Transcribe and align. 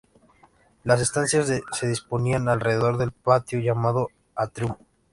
Las 0.83 0.99
estancias 0.99 1.53
se 1.73 1.87
disponían 1.87 2.49
alrededor 2.49 2.97
del 2.97 3.11
patio, 3.11 3.59
llamado 3.59 4.09
atrium. 4.33 4.73